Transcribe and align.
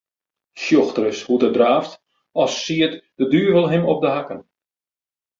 Sjoch 0.61 0.93
ris 1.01 1.19
hoe't 1.27 1.45
er 1.47 1.55
draaft, 1.57 1.93
as 2.43 2.51
siet 2.63 2.93
de 3.17 3.25
duvel 3.33 3.65
him 3.73 3.83
op 3.93 3.99
'e 4.03 4.09
hakken. 4.15 4.41